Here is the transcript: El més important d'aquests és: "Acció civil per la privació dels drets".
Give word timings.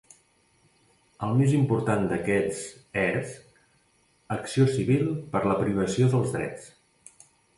El 1.27 1.35
més 1.41 1.51
important 1.57 2.07
d'aquests 2.13 2.63
és: 3.03 3.35
"Acció 4.37 4.67
civil 4.77 5.05
per 5.35 5.43
la 5.51 5.59
privació 5.63 6.09
dels 6.15 6.33
drets". 6.37 6.67